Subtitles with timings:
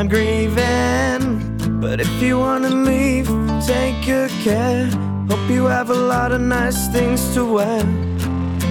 [0.00, 1.78] I'm grieving.
[1.78, 3.26] But if you wanna leave,
[3.66, 4.86] take good care.
[5.28, 7.84] Hope you have a lot of nice things to wear.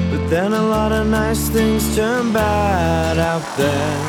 [0.10, 4.09] But then a lot of nice things turn bad out there.